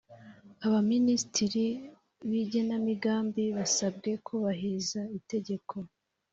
aba 0.65 0.79
minisitiri 0.91 1.65
bigenamigambi 2.29 3.43
basabwe 3.57 4.09
kubahiriza 4.25 5.01
itegeko 5.17 5.75